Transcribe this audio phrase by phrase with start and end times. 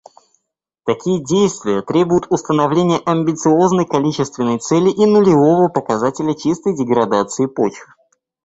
[0.83, 7.85] Такие действия требуют установления амбициозной количественной цели и нулевого показателя чистой деградации почв.